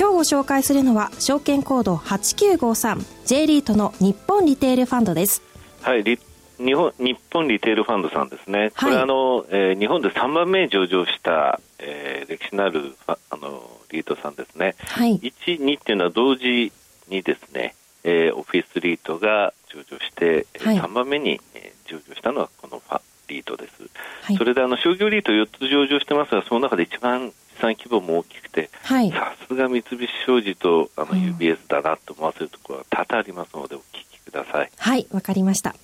[0.00, 5.42] 今日ご紹介するのは証券コード 8953J リートの日本リテールファンドです。
[5.82, 16.72] はい日本日本リテールファンドさんですね、これ、あのえー、日本で3番目に上場した、えー、歴史のあるあのリートさんですね、はい、1、2っていうのは同時
[17.08, 17.74] にですね、
[18.04, 23.82] えー、オフィスリートが上場して、はい、3番目に、えー、上場したのはこのファリートです、
[24.22, 34.70] はい、それであの商業リート4つ上場してますがその中で一番資産規模も大きくて、さすが三菱商事とあの UBS だなと思わせるところは多々ありますのでお聞きください。
[34.76, 35.74] はいわかりました。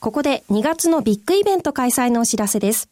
[0.00, 2.88] ここで2月のビッグイベント開催のお知らせです。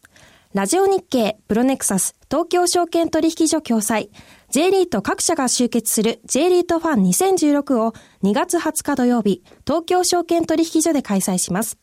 [0.54, 4.08] ラジオ日経、プロネクサス、東京証券取引所共催、
[4.50, 11.76] J リート各社が集結する J リートファン2016を2月20日土曜日、東京証券取引所で開催します。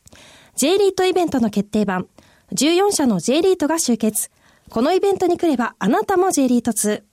[0.55, 2.07] J リートイベントの決定版、
[2.53, 4.31] 14社の J リートが集結。
[4.69, 7.03] このイベントに来ればあなたも J リート2。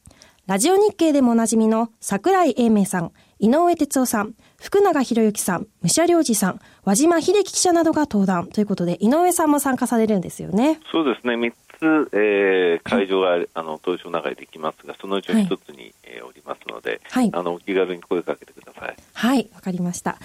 [0.46, 10.80] ラジオ日経でもおなじみの桜井英明さん、井上哲夫さん、福永博之さん、武者良二さん、和島秀樹記者などが登壇ということで、井上さんも参加されるんですよね。
[10.90, 18.96] そうですね、3つ、えー、会場が、はい、あの東証の中でできますが、そのうちの1つに、はい、えー、おりますので、はい、あのお気軽に声かけてください。
[19.12, 20.16] はい、わかりました。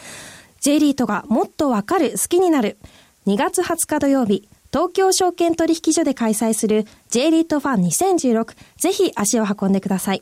[0.62, 2.78] J リートがもっとわかる、好きになる。
[3.28, 4.47] 2月20日土曜日、
[4.78, 10.22] 東京証券取引所で開催する J リートファン2016、ぜひ足を運んでください。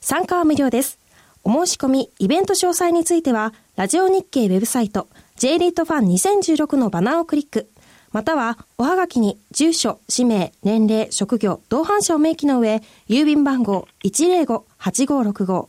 [0.00, 1.00] 参加は無料です。
[1.42, 7.68] お申し込み、イベント詳細については、ラジオ日経ウェブサイト、J リートファン2016のバナーをクリック、
[8.12, 15.66] または、おはがきに、住所、氏名、年齢、職業、同伴者を明記の上、郵便番号105-8565、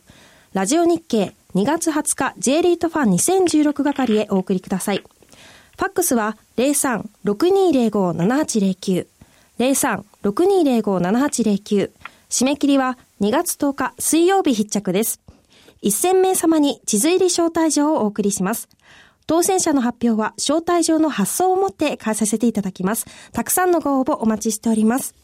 [0.52, 5.02] ラジオ日経2月20日 J リートファン2016係へお送りください。
[5.80, 9.06] ファックスは03-6205-7809、
[9.58, 11.90] 03-6205-7809、
[12.28, 15.22] 締め切りは2月10日水曜日必着です。
[15.82, 18.68] 1000名様に地図入り招待状をお送りします。
[19.26, 23.06] 当選者の発表は招待状の発送をもって返させていただきます。
[23.32, 25.14] たくさんのご応募お待ちしております。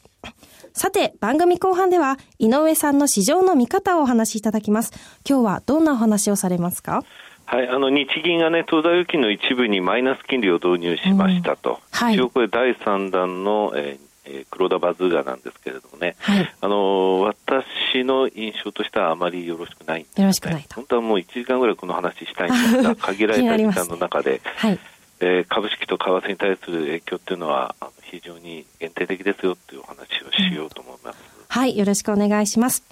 [0.72, 4.90] さて、番組後半では、井上さんの市場の見方をお話しいただきます。
[5.28, 7.02] 今日はどんなお話をされますか？
[7.46, 11.76] はい、あの日銀がね、東大預金の一部にマイナス金利を導入しましたと、うん。
[11.90, 20.74] はい、一応これ、第3弾の、えーえー、黒田バズーガなんですけれどもね、はい、あの私の印象としてはあまりよろしくないね、よろしくないと。
[20.74, 24.78] 本当はもう1時間ぐらいこの話したいんですが 限られた時間の中で、はい、
[25.20, 31.78] えー、株式と為替に対する影響っていうのは非常に限定的ですよっていうお話をしようと思います、うん、はい。
[31.78, 32.82] よろしくお願いします。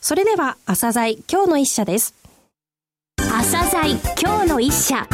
[0.00, 2.14] それでは朝鮮今日の一社です
[3.38, 5.06] 朝鮮今日の一社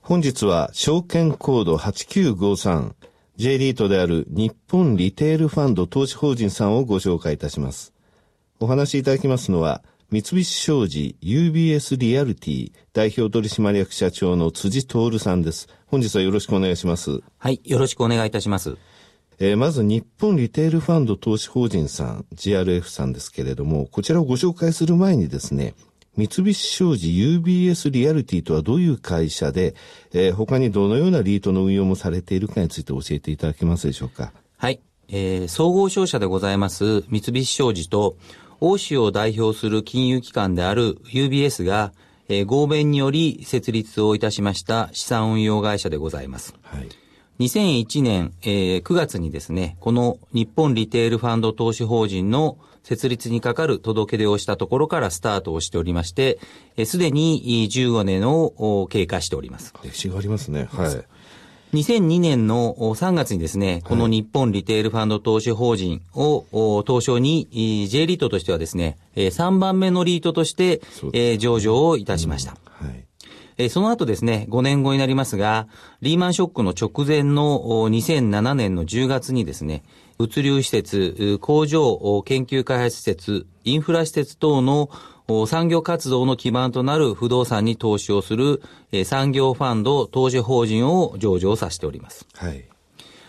[0.00, 2.94] 本日は証券コード 8953J
[3.58, 7.92] リートである日本リテールファンド投資法人さんをご紹介いたします。
[8.60, 9.82] お話しいただきますのは、
[10.12, 15.66] 三菱商事 UBS リアルティ代表取締役社長の辻徹さんです。
[15.86, 17.18] 本日はよろしくお願いします。
[17.38, 18.76] はい、よろしくお願いいたします。
[19.38, 25.74] えー、まず日本リテールファンド投資法人さん、GRF さんですけれども、こちらをご紹介する前にですね、
[26.16, 29.74] 三菱商事 UBS リアリティとはどういう会社で、
[30.14, 34.32] えー、他にどのようなリートの運用もされているかについて教えていただけますでしょうか。
[34.56, 34.80] はい。
[35.08, 38.16] えー、総合商社でございます三菱商事と、
[38.60, 41.92] 欧州を代表する金融機関である UBS が、
[42.28, 46.54] えー、合弁により設立をいたしました資産運用会社でございます。
[46.62, 46.88] はい。
[47.38, 56.38] 2001年、えー、9月にですね、この日本リテールファンド投資法人の設立にかかる届け出をしたところからスタートをしておりまして、
[56.84, 59.74] す、で、に15年を経過しております。
[59.82, 60.68] 歴史がありますね。
[60.72, 61.04] はい。
[61.74, 67.48] 2002年の3月にですね、この日本リテールファンド投資法人を東証に
[67.88, 70.80] J リートとしてはですね、3番目のリートとして
[71.38, 72.52] 上場をいたしました。
[72.52, 72.58] うん、
[73.58, 75.66] えーその後ですね、5年後になりますが、
[76.02, 79.82] リーマンショックの直前の2007年の10月にですね、
[80.18, 84.90] 物流施設、工場、研究開発施設、インフラ施設等の
[85.46, 88.62] 産業活動の基盤となる不動産に投資をする
[89.04, 92.26] 産業ファンド投資法人を上場させております。
[92.34, 92.64] はい。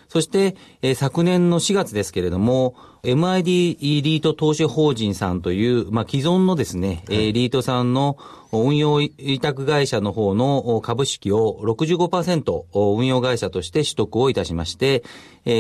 [0.08, 8.18] そして、えー、昨年の4月ですけれども、MID リート投資法人さんという、まあ、既存のですね、はい、リートさんの
[8.52, 15.04] 運用委託会社の方の株式を65%運用会社として取得をいたしまして、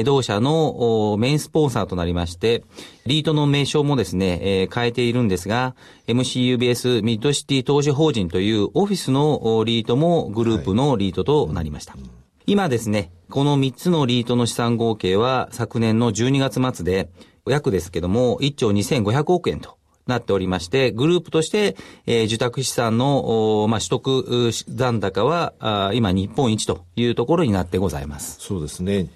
[0.06, 2.64] 同社のメインスポンサーとなりまして、
[3.06, 5.76] リートの名称もですね、変えているんですが、
[6.08, 11.94] MCUBS ミッドシティ投資法人というオフィスのリートもグループのリートとなりました。
[11.94, 17.10] はい今ですね、この3つのリートの資産合計は昨年の12月末で、
[17.46, 28.38] 約ですけども、1兆2500億円となっておりまして、グループとして、えー、受託資産の、まあ、取得残高はあ、今日本一というところになってございます。
[28.40, 29.10] そうですね。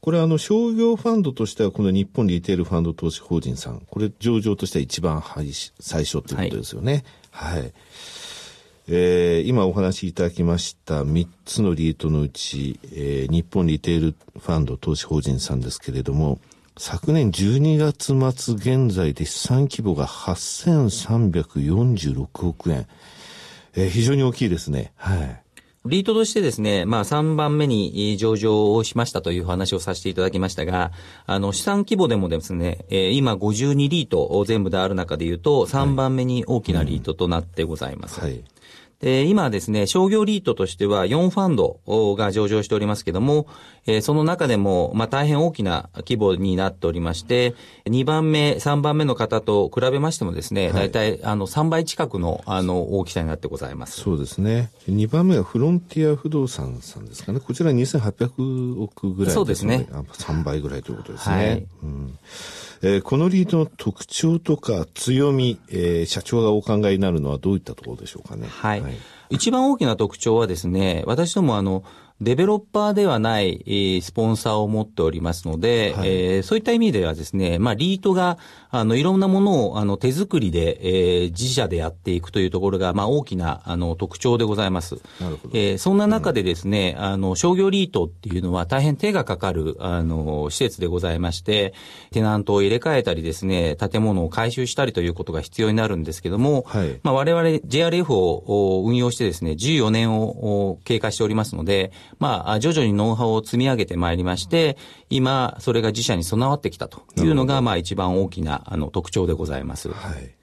[0.00, 5.22] これあの商業ファンドとしてはこの日本リテールファンド投資法人さん、これ上場としては一番
[5.78, 7.04] 最初ということですよね。
[7.30, 7.72] はい、はい
[8.88, 16.40] えー、今お話しいただきました3つのリートのうち、えー、日本リテールファンド投資法人さんですけれども、
[16.76, 22.88] 昨年12月末現在で資産規模が8346億円。
[23.74, 24.92] えー、非常に大きいですね。
[24.96, 25.42] はい。
[25.84, 30.92] リートとしてですね、まあ3番目に上場をしましたという話をさせていただきましたが、
[31.26, 38.20] あの資産規模でもですね、えー、今52リート全部である中で言うと3番目に大きなリートとなってございます。
[38.20, 38.44] はい、
[39.02, 41.80] で、今ですね、商業リートとしては4ファンド
[42.16, 43.48] が上場しておりますけども、
[43.84, 47.56] えー、その中でも、まあ、大変大きな規模になっておりまして、
[47.86, 54.00] 2番目、3番目の方と比べましてもですね、はい、大体、あの、3倍近くの、あの、大きさになってございます。
[54.00, 54.70] そうですね。
[54.88, 57.40] 2番目はフロンティア不動産さんですかね。
[57.40, 59.88] こちら2800億ぐらいそうですね。
[59.90, 61.36] 3倍ぐらいということですね。
[61.36, 62.18] はい、うん
[62.84, 68.48] えー、このリードの特徴とか強み、えー、社長がお考えになるのはどういったところでしょうかね。
[68.48, 68.80] はい。
[68.80, 68.91] はい、
[69.30, 71.84] 一番大きな特徴はですね、私どもあの、
[72.22, 78.38] デベロッパーではない、えー、スポンサーを持っておりますので、はい、えー、そういった意味ではですね、まあ、リートが、
[78.70, 85.00] あの、いろんなものを、あの、手作りで、えー、自社でやっていくというところが、まあ、大きな、あの、特徴でございます。
[85.20, 85.58] なるほど。
[85.58, 91.74] えー、そんな中でですね、うん、あの、商業リートっていうのは大変手がかかる、あの、施設でございまして、
[92.12, 104.76] テナントを入れ替えたりですね、建物を改修したりということが必要になるんですけども、はい、まあ、我々 JRF を運用してですね、14年を経過しておりますので、まあ、徐々にノウハウを積み上げてまいりまして、
[105.10, 109.88] 今、それが自社に備わってきたというのが、まあ、一番大きなあの特徴でございます。
[109.88, 110.34] はい。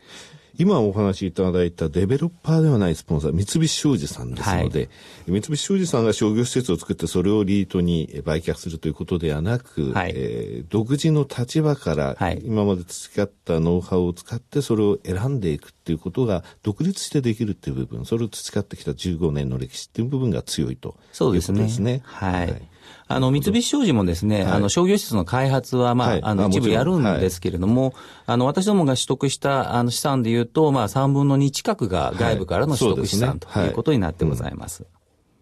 [0.59, 21.69] 今お話しいただいたデベロッパーではないスポンサー、三菱商事さんですので、はい、三菱商事さんが商業施設を作ってそれをリートに売却するということではなく、はい、えー、独自の立場から今まで培ったノウハウを使ってそれを選んでいくっていうことが独立してできるっていう部分、それを培ってきた15年の歴史っていう部分が強いということですね。
[21.69, 22.01] すね。
[22.03, 22.61] はい、はい
[23.07, 27.93] あの、三菱商事もですね、はい、あの、商業施設の開発は、まあ、はい、あの、一部やるんですけれども、はい、
[28.27, 33.69] あの、私どもが取得した、あの、資産でいうと、まあ、3分の2近くが外部からの取得資産、とい。
[33.69, 34.85] うことになってございます。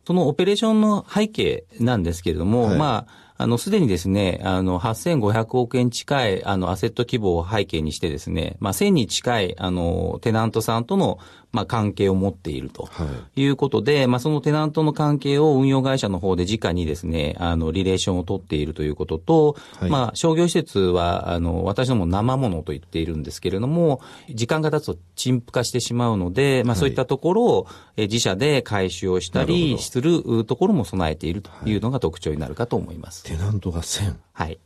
[0.06, 11.19] そのオペレーションの背景なんですけれども、まあ、あの、すでにですね、あの、8500億円近い、あの、アセット規模を背景にしてですね、まあ、1000に近い、あの、テナントさんとの、
[11.51, 12.89] まあ、関係を持っていると
[13.36, 13.45] い。
[13.45, 33.26] うことで、はい、まあ、そのテナントの関係を運用会社の方で直にですね、あの、リレーションを取っているということと、はい、まあ、商業施設は、あの、私ども生ものと言っているんですけれども、時間が経つと陳腐化してしまうので、まあ、そういったところを、え自社で回収をしたりするところも備えているというのが特徴になるかと思います。
[33.27, 34.15] テナントが1000。
[34.31, 34.57] はい。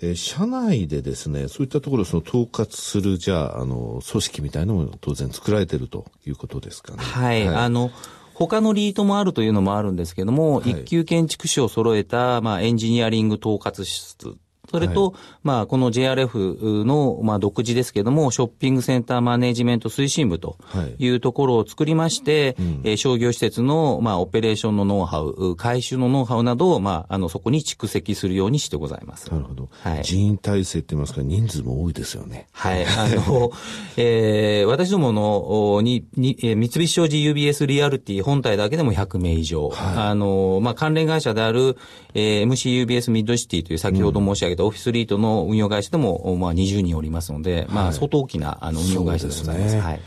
[0.00, 6.98] えー、社内でですね、そういったところをその統括する、じゃあ、あの、組織みたいなのも当然作られているということですかね。
[6.98, 7.46] はい。
[7.46, 7.92] はい、あの、
[8.34, 14.34] 他のリートもあるというのもあるんですけども、はい、一級建築士を揃えた、まあ、エンジニアリング統括室
[14.70, 20.56] それと、はい、まあ、この JRF の、まあ、独自ですけども、ショッピングセンターマネジメント推進部と
[20.98, 29.30] いうところを作りまして、はいうん、え商業施設の、まあ、オペレーションのノウハウ、回収のノウハウなどを、まあ、あの、そこに蓄積するようにしてございます。
[29.30, 29.68] なるほど。
[29.82, 32.46] はい、人員体制って言いますか、人数も多いですよね。
[32.52, 32.84] はい。
[32.86, 33.50] あの、
[33.96, 39.68] えー、私どもの、に、に、三菱商事 UBS リアルティ本体だけでも100名以上。
[39.68, 41.76] はい、あの、まあ、関連会社である、
[42.14, 49.70] えー、MCUBS ミッドシティという先ほど申し上げたオフィスリートの運用会社でも、まあ、20人おりますので、まあ、相当大きなあの運用会社でございます。
[49.70, 50.00] すね、はい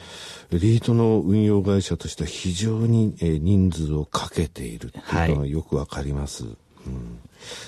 [0.52, 6.44] リートの運用会社としては非常に人数をかけているというのがよくわかります。
[6.44, 7.20] はいうん、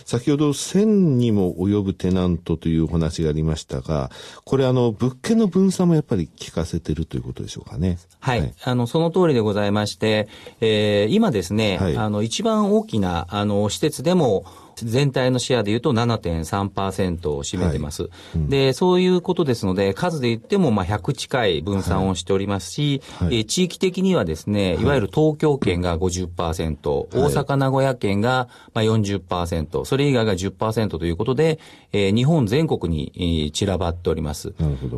[0.05, 4.11] 先ほど1000にも及ぶテナントというお話がありましたが、
[4.43, 7.97] これあの、物件の分散もやっぱり効かせてるということでしょうかね。
[8.19, 8.41] はい。
[8.41, 10.27] はい、あの、その通りでございまして、
[10.61, 14.45] えー、今ですね、はい、あの、一番大きな、あの、施設でも、
[14.77, 18.11] 全体のシェアでいうと7.3%を占めてます、はい。
[18.35, 24.85] うん、で、そういうことですので、数で言ってもまあ100近い分散をしておりますし、はい、え地域的にはですね、い。
[24.85, 31.59] わゆる東京圏が50%、はい、大阪、名古屋県がまあ40%、それ以外が10%ということで、
[31.91, 34.53] えー、日本全国に散らばっております。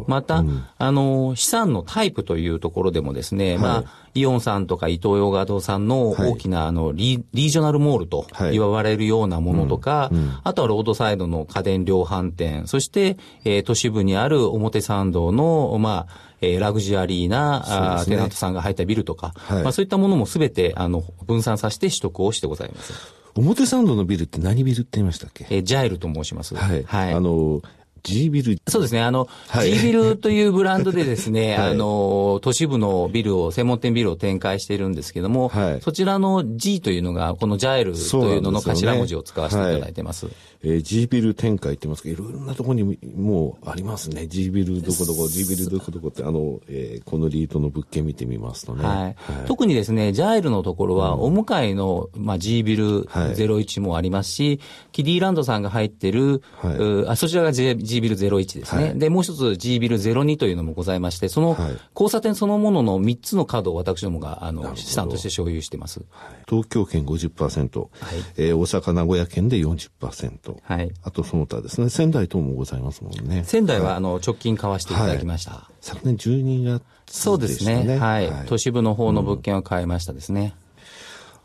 [0.08, 10.12] また、うん、あの、資産のタイプというところでもですね、まあ、イオンさんとか伊東洋華堂さんの大きな、あのリ、リージョナルモールと言われるようなものとか、
[10.44, 22.94] あとはロードサイドの家電量販店、そして、えー、都市部にある表参道の、まあ、えー、ラグジュアリーな、ね、テナントさんが入ったビルとか、はい、まあ、そういったものもすべてあの分散させて取得をしてございます。
[23.36, 25.46] 表参道のビルって何ビルって言いましたっけ？
[25.50, 26.56] えー、ジャイルと申します。
[26.56, 26.84] はい。
[26.84, 27.62] はい、あの、
[28.08, 28.58] G ビル。
[28.68, 29.02] そうですね。
[29.02, 38.00] あの、はい、G ビルというブランドでですね、 はい、あの、都市部のビルを、専門店ビルを展開しているんですけども、はい、そちらの G というのが、このジャイルと
[38.34, 40.28] いうのの頭文字を使わせていただいてます。
[40.64, 44.28] えー、G ビル展開って言いますけど、いろいろなところにもうありますね。
[44.28, 48.84] G ビルどこどこ、G ビルどこどこって、あの、えー、このリートの物件見てみますとね。
[48.84, 48.98] はい。
[48.98, 49.16] はい、
[49.48, 54.60] 特にですね、ジャイルのところは、お向かいの、まあ、G ビル01もありますし、
[54.92, 59.00] キディランドさんが入ってる、はい、あそちらが G, G ビル01ですね、はい。
[59.00, 61.58] で、もう一つ G ビル02というのもございまして、その
[61.94, 66.02] 交差点そのものの3つの角を私どもが、あの、資産として所有してます。
[66.48, 67.90] 東京圏50%、はい
[68.38, 70.58] えー、大阪、名古屋圏で40%。
[70.64, 70.92] はい。
[71.04, 73.44] あとその他ですね、仙台等もございますもんね。
[73.46, 75.52] 仙台は、あの、直近買わせていただきました。
[75.52, 77.98] はい、昨年12月、ね、そうですね。
[77.98, 78.32] はい。
[78.48, 80.56] 都市部の方の物件を買いましたですね。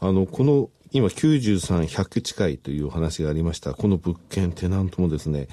[0.00, 3.72] うん、あの、この、今93、100近いというお話がありました。
[3.72, 5.48] この物件、テナントもですね、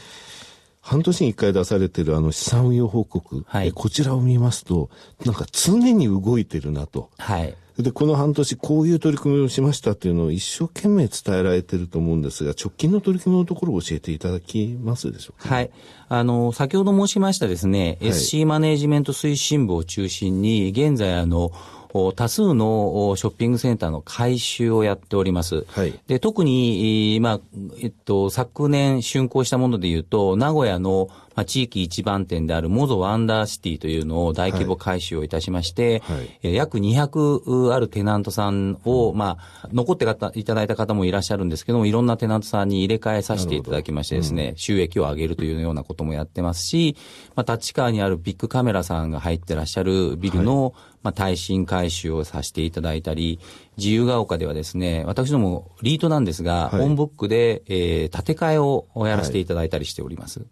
[0.89, 4.89] 半年に一回出されてるあの資産運用報告、はい、こちらを見ますと、
[5.23, 7.11] なんか常に動いてるなと。
[7.19, 7.55] はい。
[7.77, 15.69] で、この半年こういう取り組みをしましたっていうのを一生懸命伝えられてると思うんですが、直近の取り組みのところを教えていただきますでしょうか、はい。
[16.07, 21.51] あの、先ほど申しましたですね、はい、SC マネジメント推進部を中心に、現在あの、
[21.91, 25.65] 多数のショッピングセンターの改修をやっております。
[25.69, 27.39] はい、で特に、まあ
[27.81, 36.17] えっと、昨年竣工したものでいうと、名古屋のまあ、地域一番店であるモゾワンダーシティというのを大規模改修をいたしまして、はい。
[36.17, 40.03] はい、約200あるテナントさんを、まあ、残って
[40.37, 46.97] いただいた方もいらっしゃるんですけども、いろんなテナントさんに入れ替えさせていただきましてですね、うん、収益を上げるというようなこともやってますし、
[47.37, 53.39] まあ、立川にあるビッグカメラさんが入ってらっしゃるビルの、はい、まあ、耐震改修をさせていただいたり、
[53.77, 60.39] 自由が丘ではですね、私どもリートなんですが、はい、オンブックで、えー、建て替えをやらせていただいたりしております。
[60.41, 60.49] はい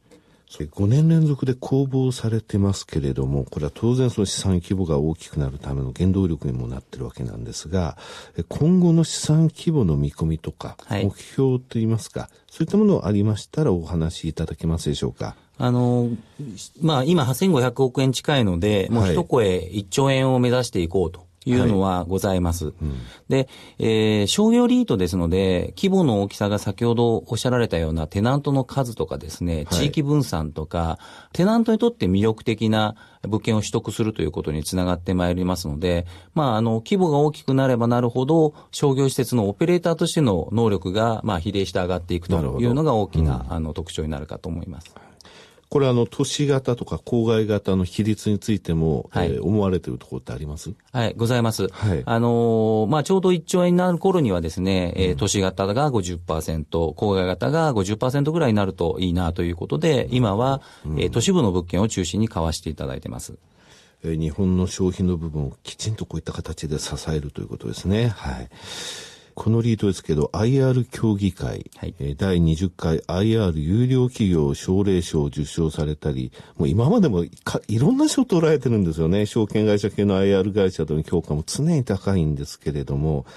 [0.50, 7.98] 5年連続で公募されてますけれども、これは当然その資産規模が大きくなるための原動力にもなってるわけなんですが、
[8.48, 15.36] 今後の資産規模の見込みとか、目標といいますか、そういったものありましたらお話しいただけますでしょうか？
[15.58, 16.10] あの、
[16.82, 21.26] まあ今8500億円近いので、もう一声1兆円を目指していこうと。
[21.50, 22.66] いうのはございます。
[22.66, 22.96] はいうん、
[23.30, 23.50] で、
[23.80, 31.00] えー、商業リートですので、規模の大きさが先ほどおっしゃられたようなテナントの数とかですね、地域分散とか、は
[31.34, 44.96] い、テナントにとって魅力的な物件を取得するということにつながってまいりますので、まあ、あの、規模が大きくなればなるほど、商業施設のオペレーターとしての能力が、まあ、比例して上がっていくというのが大きな、うん、あの、特徴になるかと思います。
[45.70, 50.74] これあの、都市型とか郊外型の比率についても、はい、えー、思われているところってあります？
[50.94, 51.68] はい、ございます。
[51.68, 52.04] はい。
[52.06, 63.38] あのー、まあ、ちょうど1兆円になる頃にはですね、うん、えー、都市型が50%、郊外型が50%ぐらいになるといいなということで、今は、うん、えー、都市部の物件を中心に買わせていただいてます。
[64.04, 68.08] えー、日本の消費の部分をきちんとこういった形で支えるということですね。
[68.08, 68.50] はい。
[69.38, 77.29] このリートですけど、IR 協議会、はい、第20回 IR 有料企業奨励賞を受賞されたり、もう今までもい
[77.77, 79.27] ろんな賞を取られてるんですよね。
[79.27, 83.27] 証券会社系の IR 会社との評価も常に高いんですけれども、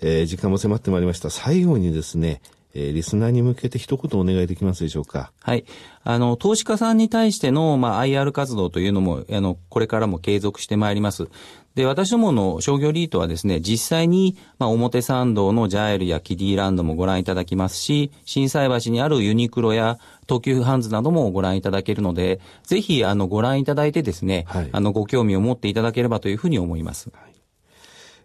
[0.00, 1.30] えー、時間も迫ってまいりました。
[1.30, 2.40] 最後にですね、
[2.74, 5.32] えー、リスナーに向けて一言お願いできますでしょうか？
[5.42, 5.64] はい。
[6.04, 11.28] あの、投資家さんに対しての、まあ、IR 活動というのも、あの、これからも継続してまいります。
[11.74, 27.10] で、私どもの商業リートはですね、実際に、まあ、表参道のジャイルやキディランドもご覧いただきますし、震災橋にあるユニクロや東急ハンズなどもご覧いただけるので、ぜひ、あの、ご覧いただいてですね、はい、あの、ご興味を持っていただければというふうに思います。
[27.12, 27.34] はい、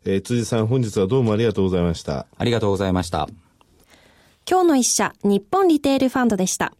[0.05, 2.25] えー、辻さん、本日はどうもありがとうございました。
[2.37, 3.27] ありがとうございました。
[4.47, 6.71] 今日の一社、日本リテールファンドでした。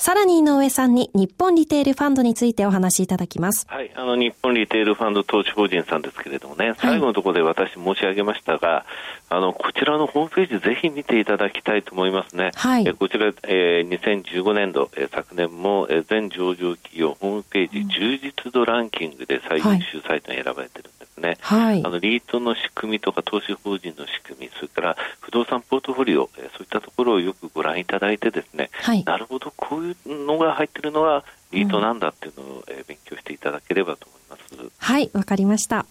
[0.00, 3.66] さらに井上さんに日本リテールファンドについてお話しいただきます。
[3.68, 8.84] はい、あの日本リテールファンド投資法人さんですけれどもね、最後のところで私申し上げましたが、はい、
[9.30, 12.52] あのこちらのホームページぜひ見ていただきたいと思いますね。
[12.54, 21.38] はい、えこちら、えー、2015年度、えー、昨年も、えー、全上場企業ホームページ、充実度ランキングで最優秀サイトに選ばれてるんですね。
[21.40, 34.20] はい、あのリートの仕組みとか投資法人の仕組み、それから不動産ポートフォリオ、えー、そういったところをよくご覧いただいてですね、はい、なるほど、こういうのが入ってるのはリートなんだっていうのを、え勉強していただければと思い
[34.60, 34.72] ます。
[34.76, 35.86] はい、わかりました。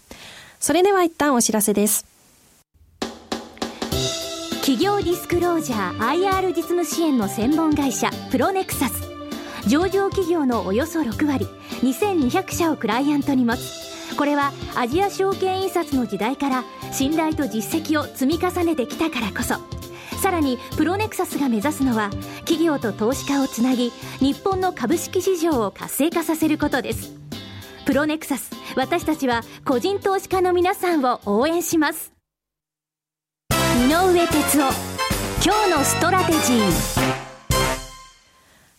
[0.59, 2.17] それでは一旦お知らせです。
[4.67, 9.01] 企業ディスクロージャー IR 実務支援の専門会社プロネクサス
[9.65, 11.45] 上場企業のおよそ6割
[11.81, 19.55] 2200社をクライアントに持つこれはアジア証券印刷の時代から信頼と実績を積み重ねてきたからこそ
[20.17, 22.09] さらにプロネクサスが目指すのは
[22.39, 27.15] 企業と投資家をつなぎ日本の株式市場を活性化させることです
[27.85, 32.11] プロネクサス私たちは個人投資家の皆さんを応援します
[33.51, 34.97] 井上哲夫
[35.45, 37.27] 今日のストラテジー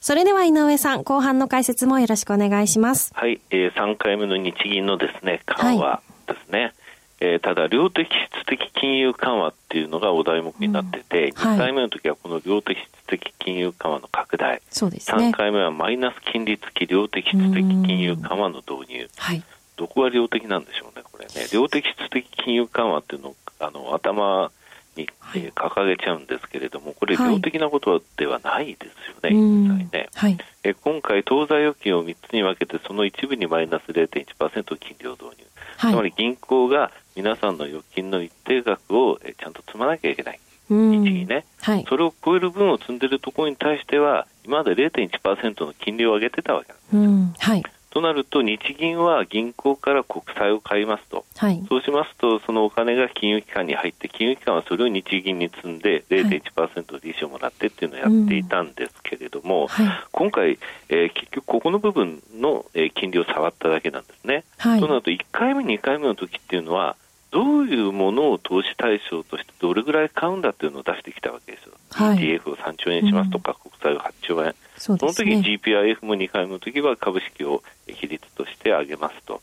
[0.00, 3.12] それでは井上さん、後半の解説もよろしくお願いします。
[3.14, 6.60] はい、えー、3回目の日銀のですね、緩和ですね。
[6.62, 6.74] はい
[7.20, 11.34] えー、ただ、量的質的金融緩和っていうのがお題目になってて、うん。
[11.34, 19.42] はい、2回目の時はこの量的質的金融緩和の拡大、そうですね、3回目はマイナス金利付き量的質的金融緩和の導入、はい、
[19.76, 24.52] どこが量的なんでしょうね、これね、量的質的金融緩和っていうのをあの頭
[24.98, 30.08] に、えー、掲げちゃうんですけれども、これ、量的なことではないですよね、実際ね。
[30.14, 35.44] はい、え今回、当座預金を3つに分けて、その一部にマイナス0.1%金利を導入。
[35.78, 40.40] つまり銀行が皆さんの預金の一定額をちゃんと積まなきゃいけない。
[40.68, 47.52] 日銀ね、はい、それを超える分を積んでいるところに対しては、今まで0.1%の金利を上げてたわけなんですよ。
[47.52, 47.62] はい、
[47.98, 64.44] となると、日銀は銀行から国債を買いますと、はい、そうしますと、そのお金が金融機関に入って、金融機関はそれを日銀に積んで0.1%利子をもらってっていうのをやっていたんですけれども、はい、今回、えー、結局、ここの部分の、えー、金利を触っただけなんですね。
[64.58, 66.94] はい、となると、1回目、2回目の時っていうのは、
[67.32, 71.72] どういうものを投資対象としてどれぐらい買うんだっていうのを出してきたわけですよ。
[71.90, 74.54] はい、ETF を3兆円しますとか、債を8兆円。
[74.76, 79.40] そ、ね、の時 GPIF も2回目の時は株式を比率として上げますと、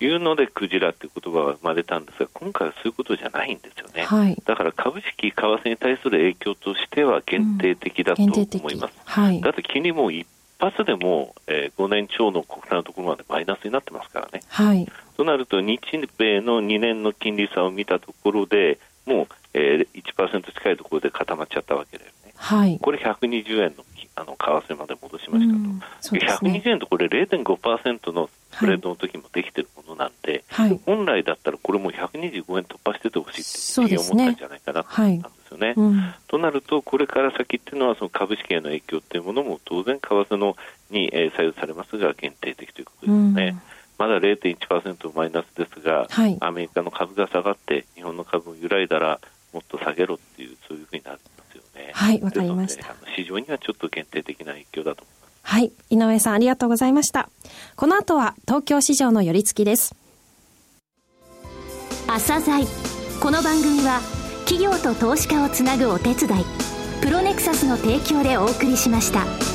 [0.00, 4.04] い、うのでクジラっていう言葉が生まれたんですが、今回はそういうことじゃないんですよね。
[4.04, 8.94] はい、だから株式、為替に対する影響としては限定的だと思います。
[9.18, 10.26] うんはい、だって金利も一
[10.58, 14.42] 発でも、えー、5年超の国債のところまでマイナスになってますからね。
[14.48, 15.80] はい、となると、日
[16.18, 22.32] 米の2年の金利差を見たところで、もう、えー、1%近いところで固まっちゃったわけだよね。
[22.36, 23.84] はい、これ120円の
[24.16, 25.78] あの為替まで戻しましたと、うん。
[25.78, 25.84] ね、
[26.62, 33.38] 120円とこれ0.5%のスプレッドの時もできてるものなんで、はい、本来だったらこれも125円突破しててほし
[33.82, 35.66] いって思ったんじゃないかなと思ったんですよね。
[35.66, 40.56] はいうん、となると、これから先っていうのはその株式への影響っていうものも当然為替の
[40.90, 43.48] に、えー、左右されますが限定的ということですね。
[43.48, 43.62] うん。
[43.98, 49.18] まだ0.1%マイナスですが、はい、アメリカの株が下がって日本の株も揺らいだらも
[49.64, 51.18] っと下げろっていうそういうふうになま
[51.50, 51.90] すよね。
[51.92, 52.94] はい、わかりました。
[53.16, 55.42] 市場にはちょっと限定的な影響だと思います。
[55.42, 57.28] はい、井上さんありがとうございました。
[57.76, 59.94] この後は東京市場の寄り付きです。
[62.06, 62.66] 朝鮮
[63.20, 64.00] この番組は
[64.46, 66.44] 企業と投資家をつなぐお手伝い
[67.00, 69.53] プロネクサスの提供でお送りしました。